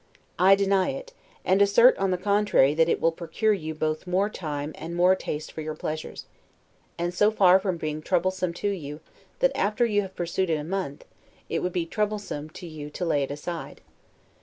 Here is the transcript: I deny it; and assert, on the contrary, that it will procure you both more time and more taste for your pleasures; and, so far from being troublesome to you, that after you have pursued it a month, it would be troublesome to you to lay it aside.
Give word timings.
I 0.39 0.55
deny 0.55 0.89
it; 0.89 1.13
and 1.45 1.61
assert, 1.61 1.95
on 1.99 2.09
the 2.09 2.17
contrary, 2.17 2.73
that 2.73 2.89
it 2.89 2.99
will 2.99 3.11
procure 3.11 3.53
you 3.53 3.75
both 3.75 4.07
more 4.07 4.31
time 4.31 4.71
and 4.73 4.95
more 4.95 5.15
taste 5.15 5.51
for 5.51 5.61
your 5.61 5.75
pleasures; 5.75 6.25
and, 6.97 7.13
so 7.13 7.29
far 7.29 7.59
from 7.59 7.77
being 7.77 8.01
troublesome 8.01 8.51
to 8.65 8.69
you, 8.69 8.99
that 9.41 9.55
after 9.55 9.85
you 9.85 10.01
have 10.01 10.15
pursued 10.15 10.49
it 10.49 10.55
a 10.55 10.63
month, 10.63 11.05
it 11.49 11.59
would 11.61 11.71
be 11.73 11.85
troublesome 11.85 12.49
to 12.49 12.65
you 12.65 12.89
to 12.89 13.05
lay 13.05 13.21
it 13.21 13.29
aside. 13.29 13.81